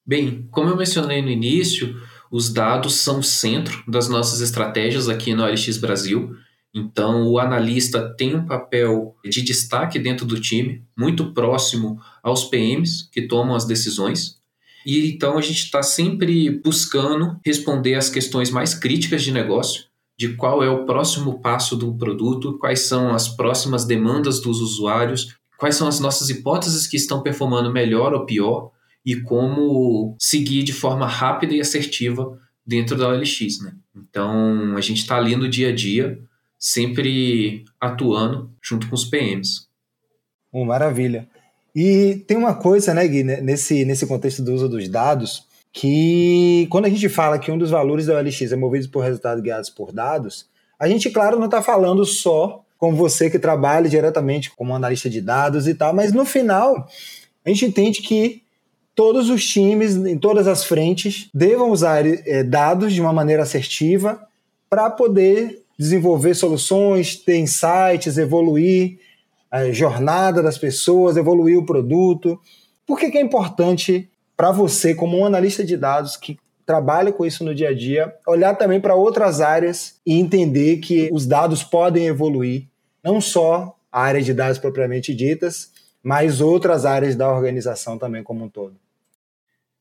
Bem, 0.06 0.48
como 0.52 0.70
eu 0.70 0.78
mencionei 0.78 1.22
no 1.22 1.30
início, 1.30 1.96
os 2.32 2.52
dados 2.52 2.96
são 2.96 3.20
o 3.20 3.24
centro 3.24 3.84
das 3.88 4.08
nossas 4.08 4.42
estratégias 4.42 5.08
aqui 5.08 5.34
no 5.34 5.44
OLX 5.44 5.78
Brasil. 5.78 6.36
Então, 6.74 7.28
o 7.28 7.38
analista 7.38 8.14
tem 8.18 8.36
um 8.36 8.46
papel 8.46 9.16
de 9.24 9.44
destaque 9.44 10.00
dentro 10.00 10.26
do 10.26 10.42
time, 10.42 10.84
muito 10.98 11.32
próximo 11.32 12.02
aos 12.24 12.46
PMs 12.46 13.08
que 13.12 13.28
tomam 13.28 13.56
as 13.56 13.66
decisões. 13.66 14.42
E 14.86 15.12
então 15.12 15.38
a 15.38 15.42
gente 15.42 15.64
está 15.64 15.84
sempre 15.84 16.50
buscando 16.50 17.40
responder 17.46 17.96
às 17.96 18.10
questões 18.10 18.50
mais 18.50 18.74
críticas 18.74 19.22
de 19.22 19.32
negócio, 19.32 19.86
de 20.18 20.36
qual 20.36 20.64
é 20.64 20.70
o 20.70 20.86
próximo 20.86 21.40
passo 21.40 21.76
do 21.76 21.94
produto, 21.96 22.58
quais 22.58 22.82
são 22.82 23.14
as 23.14 23.30
próximas 23.30 23.86
demandas 23.86 24.42
dos 24.42 24.60
usuários, 24.60 25.36
quais 25.58 25.76
são 25.76 25.88
as 25.88 26.00
nossas 26.00 26.30
hipóteses 26.30 26.88
que 26.88 26.98
estão 26.98 27.22
performando 27.22 27.72
melhor 27.72 28.14
ou 28.14 28.26
pior 28.26 28.72
e 29.06 29.16
como 29.22 30.16
seguir 30.20 30.64
de 30.64 30.74
forma 30.74 31.06
rápida 31.06 31.54
e 31.54 31.62
assertiva 31.62 32.38
dentro 32.66 32.98
da 32.98 33.10
OLX. 33.10 33.62
Né? 33.62 33.76
Então, 33.96 34.76
a 34.76 34.82
gente 34.82 35.00
está 35.00 35.18
ali 35.18 35.36
no 35.36 35.48
dia 35.48 35.70
a 35.70 35.76
dia 35.76 36.20
sempre 36.64 37.66
atuando 37.78 38.50
junto 38.62 38.88
com 38.88 38.96
os 38.96 39.04
PMs. 39.04 39.68
Oh, 40.50 40.64
maravilha. 40.64 41.28
E 41.76 42.24
tem 42.26 42.38
uma 42.38 42.54
coisa, 42.54 42.94
né, 42.94 43.06
Gui, 43.06 43.22
nesse, 43.22 43.84
nesse 43.84 44.08
contexto 44.08 44.42
do 44.42 44.54
uso 44.54 44.70
dos 44.70 44.88
dados, 44.88 45.46
que 45.74 46.66
quando 46.70 46.86
a 46.86 46.90
gente 46.90 47.10
fala 47.10 47.38
que 47.38 47.52
um 47.52 47.58
dos 47.58 47.70
valores 47.70 48.06
da 48.06 48.16
OLX 48.16 48.54
é 48.54 48.56
movido 48.56 48.88
por 48.88 49.04
resultados 49.04 49.44
guiados 49.44 49.70
por 49.70 49.92
dados, 49.92 50.48
a 50.80 50.88
gente, 50.88 51.10
claro, 51.10 51.38
não 51.38 51.48
está 51.48 51.62
falando 51.62 52.06
só 52.06 52.64
com 52.78 52.96
você 52.96 53.30
que 53.30 53.38
trabalha 53.38 53.90
diretamente 53.90 54.50
como 54.56 54.74
analista 54.74 55.10
de 55.10 55.20
dados 55.20 55.68
e 55.68 55.74
tal, 55.74 55.94
mas 55.94 56.14
no 56.14 56.24
final 56.24 56.88
a 57.46 57.50
gente 57.50 57.66
entende 57.66 58.02
que 58.02 58.42
todos 58.96 59.30
os 59.30 59.46
times, 59.46 59.98
em 59.98 60.18
todas 60.18 60.48
as 60.48 60.64
frentes, 60.64 61.30
devam 61.34 61.72
usar 61.72 62.06
é, 62.06 62.42
dados 62.42 62.94
de 62.94 63.02
uma 63.02 63.12
maneira 63.12 63.44
assertiva 63.44 64.26
para 64.70 64.90
poder 64.90 65.63
desenvolver 65.78 66.34
soluções, 66.34 67.16
ter 67.16 67.38
insights, 67.38 68.18
evoluir 68.18 69.00
a 69.52 69.72
jornada 69.72 70.42
das 70.42 70.58
pessoas, 70.58 71.18
evoluir 71.18 71.58
o 71.58 71.66
produto. 71.66 72.40
Por 72.86 73.00
que, 73.00 73.12
que 73.12 73.18
é 73.18 73.22
importante 73.22 74.10
para 74.36 74.52
você, 74.52 74.96
como 74.96 75.18
um 75.18 75.26
analista 75.26 75.64
de 75.64 75.78
dados 75.78 76.18
que 76.18 76.38
trabalha 76.66 77.12
com 77.12 77.26
isso 77.26 77.44
no 77.44 77.54
dia 77.54 77.70
a 77.70 77.74
dia, 77.74 78.14
olhar 78.26 78.56
também 78.56 78.80
para 78.80 78.96
outras 78.96 79.42
áreas 79.42 80.00
e 80.06 80.14
entender 80.20 80.78
que 80.78 81.10
os 81.12 81.26
dados 81.26 81.64
podem 81.64 82.08
evoluir, 82.08 82.68
não 83.04 83.20
só 83.20 83.76
a 83.92 84.02
área 84.02 84.22
de 84.22 84.34
dados 84.34 84.58
propriamente 84.58 85.14
ditas, 85.14 85.72
mas 86.02 86.42
outras 86.42 86.86
áreas 86.86 87.16
da 87.16 87.32
organização 87.32 87.98
também 87.98 88.24
como 88.24 88.46
um 88.46 88.50
todo. 88.50 88.76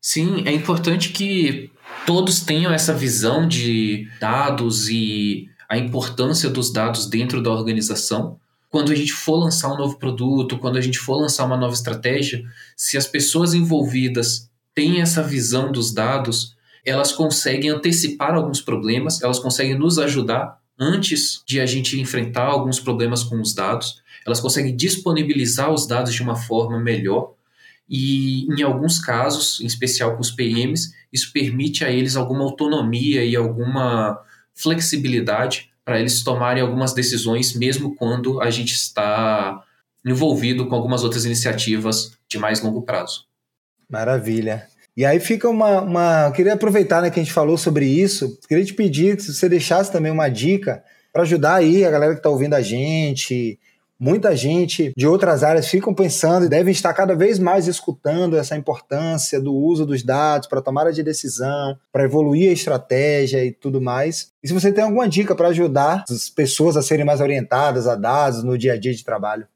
Sim, 0.01 0.43
é 0.47 0.53
importante 0.53 1.11
que 1.11 1.71
todos 2.05 2.41
tenham 2.41 2.73
essa 2.73 2.93
visão 2.93 3.47
de 3.47 4.09
dados 4.21 4.89
e 4.89 5.49
a 5.73 5.79
importância 5.79 6.50
dos 6.50 6.71
dados 6.71 7.07
dentro 7.07 7.43
da 7.43 7.50
organização. 7.50 8.38
Quando 8.69 8.93
a 8.93 8.95
gente 8.95 9.14
for 9.14 9.37
lançar 9.37 9.73
um 9.73 9.79
novo 9.79 9.99
produto, 9.99 10.59
quando 10.59 10.76
a 10.76 10.83
gente 10.83 10.99
for 10.99 11.17
lançar 11.17 11.47
uma 11.47 11.57
nova 11.57 11.73
estratégia, 11.73 12.45
se 12.76 12.99
as 12.99 13.07
pessoas 13.07 13.55
envolvidas 13.55 14.50
têm 14.75 15.00
essa 15.00 15.23
visão 15.23 15.73
dos 15.73 15.91
dados, 15.91 16.55
elas 16.85 17.11
conseguem 17.11 17.71
antecipar 17.71 18.35
alguns 18.35 18.61
problemas, 18.61 19.23
elas 19.23 19.38
conseguem 19.38 19.79
nos 19.79 19.99
ajudar 19.99 20.59
antes 20.79 21.43
de 21.47 21.59
a 21.59 21.64
gente 21.64 21.99
enfrentar 21.99 22.49
alguns 22.49 22.79
problemas 22.79 23.23
com 23.25 23.41
os 23.41 23.55
dados, 23.55 24.02
elas 24.26 24.41
conseguem 24.41 24.76
disponibilizar 24.76 25.73
os 25.73 25.87
dados 25.87 26.12
de 26.12 26.23
uma 26.23 26.37
forma 26.37 26.79
melhor 26.79 27.33
e, 27.88 28.45
em 28.45 28.61
alguns 28.62 28.99
casos, 28.99 29.59
em 29.62 29.64
especial 29.64 30.17
com 30.17 30.21
os 30.21 30.31
PMs, 30.31 30.93
isso 31.11 31.33
permite 31.33 31.83
a 31.83 31.91
eles 31.91 32.14
alguma 32.14 32.45
autonomia 32.45 33.25
e 33.25 33.35
alguma 33.35 34.21
flexibilidade 34.54 35.71
para 35.85 35.99
eles 35.99 36.23
tomarem 36.23 36.62
algumas 36.62 36.92
decisões, 36.92 37.54
mesmo 37.54 37.94
quando 37.97 38.40
a 38.40 38.50
gente 38.50 38.73
está 38.73 39.62
envolvido 40.04 40.66
com 40.66 40.75
algumas 40.75 41.04
outras 41.04 41.25
iniciativas 41.25 42.12
de 42.28 42.38
mais 42.38 42.61
longo 42.61 42.82
prazo. 42.82 43.25
Maravilha. 43.88 44.66
E 44.97 45.04
aí 45.04 45.18
fica 45.21 45.49
uma, 45.49 45.80
uma. 45.80 46.30
Queria 46.32 46.54
aproveitar 46.54 47.02
né, 47.02 47.11
que 47.11 47.18
a 47.18 47.23
gente 47.23 47.32
falou 47.32 47.56
sobre 47.56 47.87
isso. 47.87 48.38
Queria 48.47 48.64
te 48.64 48.75
pedir 48.75 49.16
que 49.16 49.23
você 49.23 49.49
deixasse 49.49 49.90
também 49.90 50.12
uma 50.12 50.28
dica 50.28 50.82
para 51.12 51.23
ajudar 51.23 51.56
aí 51.56 51.85
a 51.85 51.90
galera 51.90 52.12
que 52.12 52.18
está 52.18 52.28
ouvindo 52.28 52.54
a 52.54 52.62
gente. 52.62 53.59
Muita 53.99 54.35
gente 54.35 54.93
de 54.97 55.07
outras 55.07 55.45
áreas 55.45 55.69
ficam 55.69 55.95
pensando 55.95 56.47
e 56.47 56.49
devem 56.49 56.73
estar 56.73 56.93
cada 56.93 57.15
vez 57.15 57.39
mais 57.39 57.69
escutando 57.69 58.37
essa 58.37 58.57
importância 58.57 59.41
do 59.41 59.55
uso 59.55 59.87
dos 59.87 60.03
dados 60.03 60.49
para 60.49 60.61
tomada 60.61 60.93
de 60.93 61.03
decisão, 61.03 61.79
para 61.93 62.05
evoluir 62.05 62.51
a 62.51 62.53
estratégia 62.53 63.45
e 63.45 63.53
tudo 63.53 63.81
mais. 63.81 64.33
E 64.43 64.49
se 64.49 64.55
você 64.55 64.73
tem 64.73 64.83
alguma 64.83 65.09
dica 65.09 65.37
para 65.37 65.49
ajudar 65.49 66.05
as 66.11 66.29
pessoas 66.29 66.77
a 66.77 66.83
serem 66.83 67.05
mais 67.05 67.21
orientadas 67.21 67.87
a 67.87 67.95
dados 67.95 68.43
no 68.43 68.59
dia 68.59 68.73
a 68.73 68.79
dia 68.79 68.93
de 68.93 69.05
trabalho? 69.05 69.47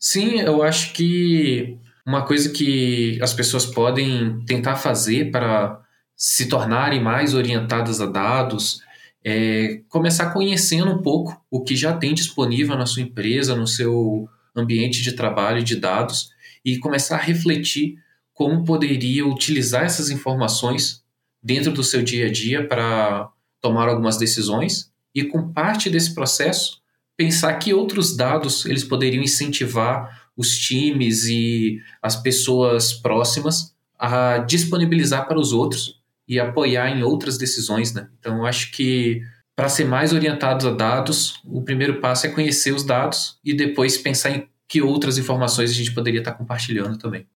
Sim, 0.00 0.40
eu 0.40 0.64
acho 0.64 0.92
que 0.94 1.78
uma 2.04 2.26
coisa 2.26 2.50
que 2.50 3.18
as 3.22 3.32
pessoas 3.32 3.64
podem 3.64 4.40
tentar 4.44 4.74
fazer 4.74 5.30
para 5.30 5.80
se 6.16 6.46
tornarem 6.46 7.00
mais 7.00 7.34
orientadas 7.34 8.00
a 8.00 8.06
dados 8.06 8.80
é 9.24 9.80
começar 9.88 10.32
conhecendo 10.32 10.90
um 10.90 11.02
pouco 11.02 11.40
o 11.50 11.62
que 11.62 11.76
já 11.76 11.96
tem 11.96 12.14
disponível 12.14 12.76
na 12.76 12.86
sua 12.86 13.02
empresa, 13.02 13.54
no 13.54 13.66
seu 13.66 14.28
ambiente 14.54 15.02
de 15.02 15.12
trabalho 15.12 15.62
de 15.62 15.76
dados 15.76 16.30
e 16.64 16.78
começar 16.78 17.16
a 17.16 17.22
refletir 17.22 17.96
como 18.34 18.64
poderia 18.64 19.26
utilizar 19.26 19.84
essas 19.84 20.10
informações 20.10 21.02
dentro 21.42 21.72
do 21.72 21.84
seu 21.84 22.02
dia 22.02 22.26
a 22.26 22.32
dia 22.32 22.66
para 22.66 23.30
tomar 23.60 23.88
algumas 23.88 24.16
decisões 24.16 24.90
e 25.14 25.24
com 25.24 25.52
parte 25.52 25.88
desse 25.88 26.14
processo 26.14 26.80
pensar 27.16 27.54
que 27.54 27.74
outros 27.74 28.16
dados 28.16 28.64
eles 28.64 28.84
poderiam 28.84 29.22
incentivar 29.22 30.30
os 30.36 30.56
times 30.56 31.24
e 31.26 31.80
as 32.00 32.16
pessoas 32.16 32.92
próximas 32.92 33.74
a 33.98 34.38
disponibilizar 34.38 35.28
para 35.28 35.38
os 35.38 35.52
outros 35.52 36.01
e 36.26 36.38
apoiar 36.38 36.90
em 36.90 37.02
outras 37.02 37.36
decisões, 37.36 37.92
né? 37.92 38.08
Então, 38.18 38.38
eu 38.38 38.46
acho 38.46 38.70
que 38.72 39.22
para 39.54 39.68
ser 39.68 39.84
mais 39.84 40.12
orientados 40.12 40.66
a 40.66 40.70
dados, 40.70 41.40
o 41.44 41.62
primeiro 41.62 42.00
passo 42.00 42.26
é 42.26 42.30
conhecer 42.30 42.72
os 42.72 42.84
dados 42.84 43.38
e 43.44 43.54
depois 43.54 43.98
pensar 43.98 44.30
em 44.30 44.48
que 44.66 44.80
outras 44.80 45.18
informações 45.18 45.70
a 45.70 45.74
gente 45.74 45.92
poderia 45.92 46.20
estar 46.20 46.32
compartilhando 46.32 46.96
também. 46.96 47.26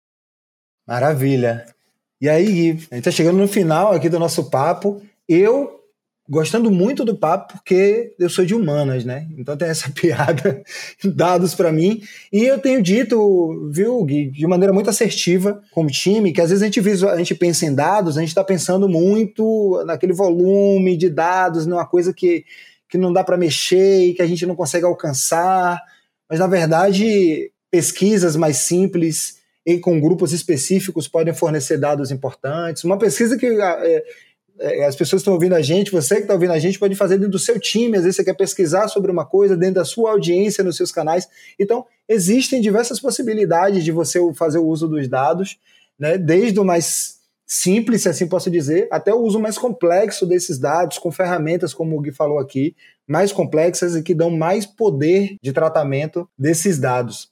Maravilha. 0.87 1.67
E 2.21 2.29
aí, 2.29 2.71
a 2.71 2.73
gente 2.73 2.93
está 2.93 3.11
chegando 3.11 3.37
no 3.37 3.49
final 3.49 3.93
aqui 3.93 4.09
do 4.09 4.19
nosso 4.19 4.49
papo. 4.49 5.03
Eu 5.29 5.81
gostando 6.29 6.71
muito 6.71 7.05
do 7.05 7.17
papo 7.17 7.55
porque 7.55 8.15
eu 8.19 8.29
sou 8.29 8.45
de 8.45 8.55
humanas, 8.55 9.05
né? 9.05 9.27
Então 9.37 9.57
tem 9.57 9.69
essa 9.69 9.91
piada, 9.95 10.63
dados 11.05 11.55
para 11.55 11.73
mim. 11.73 12.03
E 12.33 12.45
eu 12.45 12.59
tenho 12.59 12.83
dito, 12.83 13.71
viu, 13.73 14.03
Gui, 14.05 14.31
de 14.31 14.47
maneira 14.47 14.73
muito 14.73 14.91
assertiva 14.91 15.61
como 15.73 15.91
time, 15.91 16.33
que 16.33 16.41
às 16.41 16.51
vezes 16.51 16.63
a 16.63 16.67
gente, 16.67 16.81
visual, 16.81 17.13
a 17.13 17.19
gente 17.19 17.35
pensa 17.35 17.67
em 17.67 17.75
dados, 17.75 18.17
a 18.17 18.21
gente 18.21 18.31
está 18.31 18.43
pensando 18.43 18.89
muito 18.89 19.83
naquele 19.87 20.13
volume 20.13 20.97
de 20.97 21.09
dados, 21.09 21.67
numa 21.67 21.87
coisa 21.87 22.13
que, 22.13 22.45
que 22.89 22.99
não 22.99 23.13
dá 23.13 23.23
para 23.23 23.37
mexer 23.37 24.07
e 24.07 24.15
que 24.15 24.23
a 24.23 24.27
gente 24.27 24.45
não 24.47 24.57
consegue 24.57 24.85
alcançar. 24.85 25.81
Mas 26.29 26.41
na 26.41 26.47
verdade, 26.47 27.51
pesquisas 27.71 28.37
mais 28.37 28.59
simples 28.59 29.37
e 29.67 29.79
com 29.79 30.01
grupos 30.01 30.33
específicos 30.33 31.09
podem 31.09 31.35
fornecer 31.35 31.77
dados 31.77 32.13
importantes. 32.13 32.85
Uma 32.85 32.97
pesquisa 32.97 33.37
que 33.37 33.47
é, 33.47 33.61
é, 33.61 34.05
as 34.87 34.97
pessoas 34.97 35.21
estão 35.21 35.35
ouvindo 35.35 35.55
a 35.55 35.63
gente, 35.63 35.91
você 35.91 36.17
que 36.17 36.23
está 36.23 36.35
ouvindo 36.35 36.53
a 36.53 36.59
gente, 36.59 36.79
pode 36.79 36.95
fazer 36.95 37.17
dentro 37.17 37.33
do 37.33 37.39
seu 37.39 37.61
time, 37.61 37.97
às 37.97 38.05
vezes 38.05 38.17
você 38.17 38.25
quer 38.25 38.35
pesquisar 38.35 38.89
sobre 38.89 39.11
uma 39.11 39.25
coisa 39.25 39.57
dentro 39.57 39.77
da 39.77 39.85
sua 39.85 40.13
audiência, 40.13 40.65
nos 40.65 40.77
seus 40.77 40.91
canais. 40.91 41.29
Então, 41.59 41.85
existem 42.09 42.61
diversas 42.61 43.01
possibilidades 43.01 43.85
de 43.85 43.93
você 43.93 44.19
fazer 44.35 44.59
o 44.59 44.67
uso 44.67 44.89
dos 44.89 45.09
dados, 45.09 45.59
né? 45.99 46.17
desde 46.17 46.59
o 46.59 46.65
mais 46.65 47.17
simples, 47.47 48.03
se 48.03 48.09
assim 48.09 48.27
posso 48.27 48.51
dizer, 48.51 48.89
até 48.91 49.15
o 49.15 49.21
uso 49.21 49.39
mais 49.39 49.57
complexo 49.57 50.27
desses 50.27 50.59
dados, 50.59 50.99
com 50.99 51.13
ferramentas, 51.13 51.73
como 51.73 51.97
o 51.97 52.01
Gui 52.01 52.11
falou 52.11 52.39
aqui, 52.39 52.75
mais 53.07 53.33
complexas 53.33 53.95
e 53.95 54.03
que 54.03 54.15
dão 54.15 54.31
mais 54.31 54.67
poder 54.67 55.37
de 55.41 55.53
tratamento 55.53 56.29
desses 56.37 56.79
dados. 56.79 57.31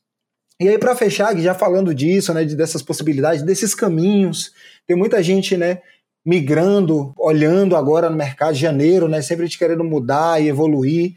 E 0.60 0.68
aí, 0.68 0.78
para 0.78 0.94
fechar, 0.94 1.36
já 1.36 1.52
falando 1.52 1.92
disso, 1.92 2.32
né, 2.32 2.44
dessas 2.44 2.80
possibilidades, 2.80 3.42
desses 3.42 3.74
caminhos, 3.74 4.52
tem 4.86 4.96
muita 4.96 5.20
gente, 5.20 5.56
né, 5.56 5.82
migrando, 6.24 7.12
olhando 7.18 7.76
agora 7.76 8.08
no 8.08 8.16
mercado 8.16 8.54
de 8.54 8.60
janeiro, 8.60 9.08
né, 9.08 9.20
sempre 9.20 9.46
gente 9.46 9.58
querendo 9.58 9.84
mudar 9.84 10.42
e 10.42 10.48
evoluir, 10.48 11.14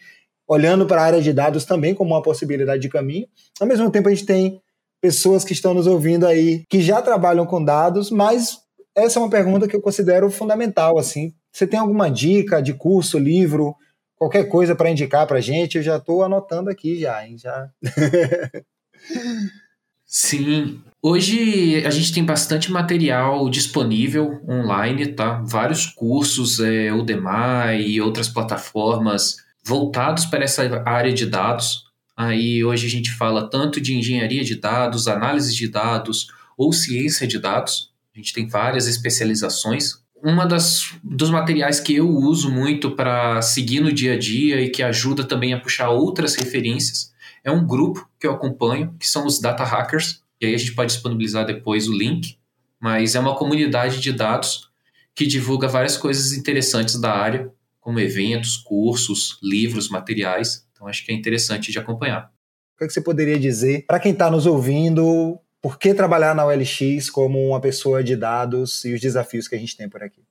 olhando 0.47 0.85
para 0.85 1.01
a 1.01 1.05
área 1.05 1.21
de 1.21 1.31
dados 1.31 1.65
também 1.65 1.93
como 1.93 2.13
uma 2.13 2.21
possibilidade 2.21 2.81
de 2.81 2.89
caminho. 2.89 3.27
Ao 3.59 3.67
mesmo 3.67 3.89
tempo, 3.89 4.09
a 4.09 4.11
gente 4.11 4.25
tem 4.25 4.61
pessoas 5.01 5.43
que 5.43 5.53
estão 5.53 5.73
nos 5.73 5.87
ouvindo 5.87 6.25
aí 6.25 6.63
que 6.69 6.81
já 6.81 7.01
trabalham 7.01 7.45
com 7.45 7.63
dados, 7.63 8.11
mas 8.11 8.59
essa 8.95 9.19
é 9.19 9.21
uma 9.21 9.29
pergunta 9.29 9.67
que 9.67 9.75
eu 9.75 9.81
considero 9.81 10.29
fundamental. 10.29 10.97
Assim, 10.97 11.33
você 11.51 11.67
tem 11.67 11.79
alguma 11.79 12.09
dica 12.09 12.61
de 12.61 12.73
curso, 12.73 13.17
livro, 13.17 13.75
qualquer 14.15 14.45
coisa 14.45 14.75
para 14.75 14.89
indicar 14.89 15.27
para 15.27 15.37
a 15.37 15.41
gente? 15.41 15.77
Eu 15.77 15.83
já 15.83 15.97
estou 15.97 16.23
anotando 16.23 16.69
aqui 16.69 16.99
já, 16.99 17.25
hein? 17.25 17.37
Já. 17.37 17.69
Sim, 20.07 20.81
Hoje 21.01 21.85
a 21.85 21.91
gente 21.91 22.11
tem 22.11 22.25
bastante 22.25 22.71
material 22.71 23.47
disponível 23.49 24.41
online, 24.45 25.07
tá? 25.07 25.41
Vários 25.45 25.85
cursos, 25.85 26.59
é, 26.59 26.91
Udemy 26.91 27.81
e 27.85 28.01
outras 28.01 28.27
plataformas 28.27 29.37
voltados 29.63 30.25
para 30.25 30.43
essa 30.43 30.83
área 30.85 31.13
de 31.13 31.27
dados. 31.27 31.85
Aí 32.15 32.63
hoje 32.65 32.87
a 32.87 32.89
gente 32.89 33.11
fala 33.11 33.47
tanto 33.47 33.79
de 33.79 33.95
engenharia 33.95 34.43
de 34.43 34.55
dados, 34.55 35.07
análise 35.07 35.55
de 35.55 35.67
dados 35.67 36.27
ou 36.57 36.73
ciência 36.73 37.27
de 37.27 37.37
dados. 37.37 37.91
A 38.13 38.17
gente 38.17 38.33
tem 38.33 38.47
várias 38.47 38.87
especializações. 38.87 40.01
Uma 40.23 40.47
das 40.47 40.93
dos 41.03 41.29
materiais 41.29 41.79
que 41.79 41.95
eu 41.95 42.09
uso 42.09 42.49
muito 42.49 42.91
para 42.91 43.39
seguir 43.43 43.81
no 43.81 43.93
dia 43.93 44.13
a 44.13 44.19
dia 44.19 44.59
e 44.59 44.69
que 44.69 44.81
ajuda 44.81 45.23
também 45.23 45.53
a 45.53 45.59
puxar 45.59 45.89
outras 45.91 46.35
referências 46.35 47.15
é 47.43 47.51
um 47.51 47.65
grupo 47.65 48.09
que 48.19 48.27
eu 48.27 48.33
acompanho, 48.33 48.95
que 48.99 49.07
são 49.07 49.25
os 49.25 49.39
data 49.39 49.63
hackers 49.63 50.21
e 50.39 50.45
aí 50.45 50.55
a 50.55 50.57
gente 50.57 50.73
pode 50.73 50.93
disponibilizar 50.93 51.45
depois 51.45 51.87
o 51.87 51.97
link, 51.97 52.37
mas 52.79 53.15
é 53.15 53.19
uma 53.19 53.35
comunidade 53.35 53.99
de 53.99 54.11
dados 54.11 54.69
que 55.15 55.25
divulga 55.25 55.67
várias 55.67 55.97
coisas 55.97 56.33
interessantes 56.33 56.99
da 56.99 57.11
área, 57.11 57.51
como 57.79 57.99
eventos, 57.99 58.55
cursos, 58.55 59.39
livros, 59.41 59.89
materiais. 59.89 60.67
Então 60.71 60.87
acho 60.87 61.03
que 61.03 61.11
é 61.11 61.15
interessante 61.15 61.71
de 61.71 61.79
acompanhar. 61.79 62.31
O 62.75 62.77
que, 62.77 62.83
é 62.83 62.87
que 62.87 62.93
você 62.93 63.01
poderia 63.01 63.39
dizer 63.39 63.85
para 63.87 63.99
quem 63.99 64.11
está 64.11 64.29
nos 64.29 64.45
ouvindo? 64.45 65.39
Por 65.59 65.79
que 65.79 65.93
trabalhar 65.93 66.35
na 66.35 66.45
OLX 66.45 67.09
como 67.09 67.47
uma 67.47 67.59
pessoa 67.59 68.03
de 68.03 68.15
dados 68.15 68.85
e 68.85 68.93
os 68.93 69.01
desafios 69.01 69.47
que 69.47 69.55
a 69.55 69.57
gente 69.57 69.75
tem 69.75 69.89
por 69.89 70.03
aqui? 70.03 70.21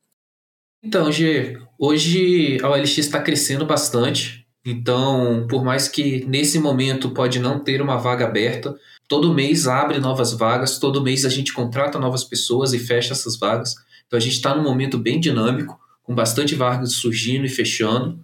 Então, 0.81 1.11
G, 1.11 1.61
hoje 1.77 2.59
a 2.63 2.71
OLX 2.71 2.99
está 2.99 3.21
crescendo 3.21 3.67
bastante. 3.67 4.46
Então, 4.67 5.47
por 5.49 5.65
mais 5.65 5.87
que 5.87 6.25
nesse 6.27 6.59
momento 6.59 7.11
pode 7.11 7.39
não 7.39 7.61
ter 7.61 7.81
uma 7.81 7.97
vaga 7.97 8.25
aberta, 8.25 8.75
todo 9.07 9.33
mês 9.33 9.69
abre 9.69 10.01
novas 10.01 10.33
vagas, 10.33 10.81
todo 10.81 11.01
mês 11.01 11.25
a 11.25 11.29
gente 11.29 11.53
contrata 11.53 12.01
novas 12.01 12.25
pessoas 12.25 12.73
e 12.73 12.79
fecha 12.81 13.13
essas 13.13 13.39
vagas. 13.39 13.77
Então 14.07 14.17
a 14.17 14.21
gente 14.21 14.33
está 14.33 14.57
num 14.57 14.65
momento 14.65 14.99
bem 14.99 15.21
dinâmico, 15.21 15.79
com 16.03 16.15
bastante 16.17 16.57
vagas 16.57 16.95
surgindo 16.95 17.47
e 17.47 17.49
fechando. 17.49 18.19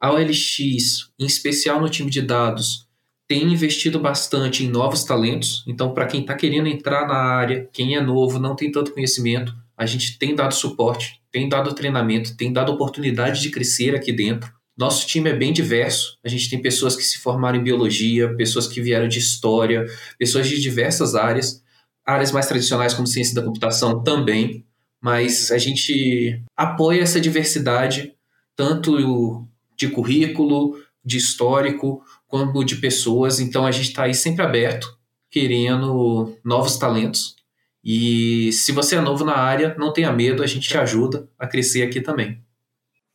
A 0.00 0.12
OLX, 0.12 1.10
em 1.18 1.26
especial 1.26 1.78
no 1.78 1.90
time 1.90 2.10
de 2.10 2.22
dados, 2.22 2.86
tem 3.28 3.42
investido 3.52 3.98
bastante 3.98 4.64
em 4.64 4.68
novos 4.68 5.04
talentos. 5.04 5.62
Então, 5.66 5.92
para 5.92 6.06
quem 6.06 6.20
está 6.20 6.34
querendo 6.34 6.68
entrar 6.68 7.06
na 7.06 7.16
área, 7.16 7.68
quem 7.70 7.96
é 7.96 8.00
novo, 8.00 8.38
não 8.38 8.56
tem 8.56 8.72
tanto 8.72 8.92
conhecimento, 8.92 9.54
a 9.76 9.84
gente 9.84 10.18
tem 10.18 10.34
dado 10.34 10.54
suporte, 10.54 11.20
tem 11.30 11.48
dado 11.48 11.74
treinamento, 11.74 12.34
tem 12.34 12.50
dado 12.50 12.72
oportunidade 12.72 13.42
de 13.42 13.50
crescer 13.50 13.94
aqui 13.94 14.12
dentro. 14.12 14.50
Nosso 14.76 15.06
time 15.06 15.30
é 15.30 15.34
bem 15.34 15.52
diverso. 15.52 16.18
A 16.22 16.28
gente 16.28 16.50
tem 16.50 16.60
pessoas 16.60 16.94
que 16.94 17.02
se 17.02 17.18
formaram 17.18 17.58
em 17.58 17.64
biologia, 17.64 18.34
pessoas 18.36 18.68
que 18.68 18.80
vieram 18.80 19.08
de 19.08 19.18
história, 19.18 19.86
pessoas 20.18 20.46
de 20.48 20.60
diversas 20.60 21.14
áreas, 21.14 21.62
áreas 22.04 22.30
mais 22.30 22.46
tradicionais 22.46 22.92
como 22.92 23.06
ciência 23.06 23.34
da 23.34 23.42
computação 23.42 24.02
também. 24.02 24.66
Mas 25.00 25.50
a 25.50 25.56
gente 25.56 26.42
apoia 26.54 27.02
essa 27.02 27.20
diversidade, 27.20 28.14
tanto 28.54 29.46
de 29.76 29.88
currículo, 29.88 30.78
de 31.02 31.16
histórico, 31.16 32.02
como 32.26 32.64
de 32.64 32.76
pessoas. 32.76 33.40
Então 33.40 33.64
a 33.64 33.70
gente 33.70 33.88
está 33.88 34.02
aí 34.02 34.14
sempre 34.14 34.42
aberto, 34.42 34.98
querendo 35.30 36.36
novos 36.44 36.76
talentos. 36.76 37.34
E 37.82 38.52
se 38.52 38.72
você 38.72 38.96
é 38.96 39.00
novo 39.00 39.24
na 39.24 39.36
área, 39.36 39.74
não 39.78 39.92
tenha 39.92 40.12
medo, 40.12 40.42
a 40.42 40.46
gente 40.46 40.68
te 40.68 40.76
ajuda 40.76 41.30
a 41.38 41.46
crescer 41.46 41.82
aqui 41.82 42.00
também. 42.00 42.44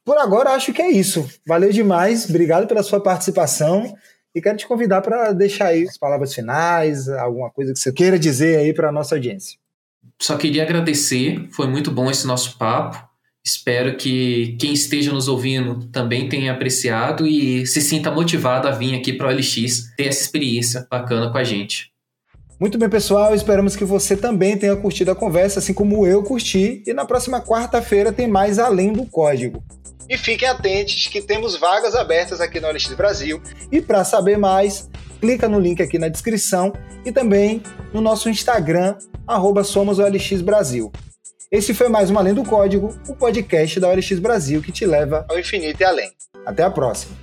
Por 0.03 0.17
agora, 0.17 0.51
acho 0.51 0.74
que 0.74 0.81
é 0.81 0.91
isso. 0.91 1.27
Valeu 1.46 1.72
demais, 1.72 2.29
obrigado 2.29 2.67
pela 2.67 2.84
sua 2.84 3.01
participação. 3.01 3.96
E 4.34 4.41
quero 4.41 4.58
te 4.58 4.67
convidar 4.67 5.01
para 5.01 5.34
deixar 5.34 5.67
aí 5.67 5.84
as 5.84 5.98
palavras 5.98 6.34
finais, 6.34 7.10
alguma 7.10 7.50
coisa 7.50 7.74
que 7.74 7.79
você 7.79 7.91
queira 7.91 8.17
dizer 8.17 8.60
aí 8.60 8.74
para 8.74 8.89
a 8.89 8.91
nossa 8.91 9.15
audiência. 9.15 9.58
Só 10.20 10.38
queria 10.38 10.63
agradecer, 10.63 11.48
foi 11.51 11.67
muito 11.67 11.91
bom 11.91 12.10
esse 12.10 12.25
nosso 12.25 12.58
papo. 12.58 13.12
Espero 13.43 13.98
que 13.98 14.55
quem 14.60 14.72
esteja 14.72 15.12
nos 15.12 15.27
ouvindo 15.27 15.88
também 15.88 16.29
tenha 16.29 16.51
apreciado 16.51 17.25
e 17.27 17.65
se 17.65 17.81
sinta 17.81 18.12
motivado 18.12 18.67
a 18.67 18.72
vir 18.72 18.96
aqui 18.96 19.13
para 19.13 19.27
o 19.27 19.31
LX 19.36 19.93
ter 19.98 20.05
essa 20.05 20.22
experiência 20.22 20.88
bacana 20.89 21.31
com 21.31 21.38
a 21.38 21.43
gente. 21.43 21.91
Muito 22.62 22.77
bem, 22.77 22.88
pessoal. 22.88 23.34
Esperamos 23.34 23.75
que 23.75 23.84
você 23.84 24.15
também 24.15 24.56
tenha 24.56 24.75
curtido 24.75 25.10
a 25.10 25.15
conversa, 25.15 25.58
assim 25.58 25.74
como 25.74 26.06
eu 26.06 26.22
curti. 26.22 26.84
E 26.86 26.94
na 26.94 27.03
próxima 27.03 27.41
quarta-feira 27.41 28.12
tem 28.12 28.27
mais 28.27 28.60
Além 28.60 28.94
do 28.94 29.03
Código. 29.03 29.63
E 30.08 30.15
fiquem 30.15 30.48
atentos 30.48 31.08
que 31.08 31.24
temos 31.24 31.56
vagas 31.56 31.96
abertas 31.96 32.39
aqui 32.39 32.60
no 32.60 32.68
OLX 32.68 32.94
Brasil. 32.94 33.41
E 33.72 33.82
para 33.82 34.03
saber 34.03 34.38
mais, 34.38 34.88
clica 35.20 35.50
no 35.50 35.60
link 35.60 35.82
aqui 35.82 35.98
na 35.98 36.08
descrição 36.08 36.72
e 37.03 37.12
também 37.12 37.63
no 37.91 38.00
nosso 38.00 38.30
Instagram, 38.30 38.96
arroba 39.25 39.63
Brasil. 40.44 40.91
Esse 41.51 41.74
foi 41.74 41.89
mais 41.89 42.12
um 42.12 42.20
Além 42.20 42.36
do 42.36 42.44
Código, 42.44 42.96
o 43.08 43.15
podcast 43.15 43.80
da 43.80 43.89
OLX 43.89 44.20
Brasil 44.20 44.62
que 44.62 44.72
te 44.72 44.86
leva 44.86 45.25
ao 45.27 45.39
infinito 45.39 45.82
e 45.82 45.84
além. 45.84 46.12
Até 46.46 46.62
a 46.62 46.70
próxima! 46.70 47.21